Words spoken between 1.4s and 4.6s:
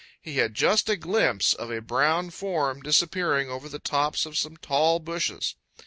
of a brown form disappearing over the tops of some